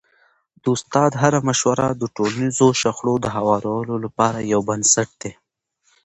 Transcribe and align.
د 0.61 0.63
استاد 0.75 1.11
هره 1.21 1.39
مشوره 1.47 1.87
د 1.95 2.03
ټولنیزو 2.15 2.67
شخړو 2.81 3.13
د 3.21 3.25
هوارولو 3.35 3.95
لپاره 4.05 4.39
یو 4.53 4.61
بنسټ 4.69 5.09
دی. 5.21 5.31